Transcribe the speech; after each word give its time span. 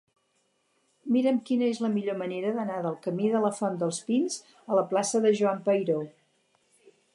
Mira'm 1.17 1.35
quina 1.49 1.67
és 1.73 1.81
la 1.83 1.91
millor 1.97 2.17
manera 2.21 2.55
d'anar 2.55 2.79
del 2.87 2.97
camí 3.05 3.29
de 3.35 3.43
la 3.45 3.53
Font 3.59 3.79
dels 3.85 4.01
Pins 4.09 4.41
a 4.55 4.81
la 4.81 4.87
plaça 4.95 5.25
de 5.27 5.37
Joan 5.43 5.63
Peiró. 5.71 6.03